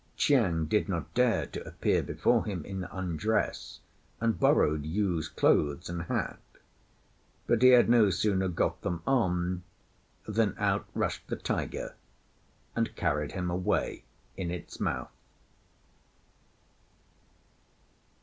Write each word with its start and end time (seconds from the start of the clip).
Chiang 0.15 0.65
did 0.65 0.89
not 0.89 1.13
dare 1.13 1.45
to 1.45 1.63
appear 1.63 2.01
before 2.01 2.43
him 2.45 2.65
in 2.65 2.85
undress, 2.85 3.81
and 4.19 4.39
borrowed 4.39 4.83
Yu's 4.83 5.27
clothes 5.29 5.91
and 5.91 6.01
hat; 6.05 6.39
but 7.45 7.61
he 7.61 7.69
had 7.69 7.87
no 7.87 8.09
sooner 8.09 8.47
got 8.47 8.81
them 8.81 9.03
on 9.05 9.61
than 10.27 10.55
out 10.57 10.87
rushed 10.95 11.27
the 11.27 11.35
tiger 11.35 11.93
and 12.75 12.95
carried 12.95 13.33
him 13.33 13.51
away 13.51 14.03
in 14.35 14.49
its 14.49 14.79
mouth. 14.79 15.11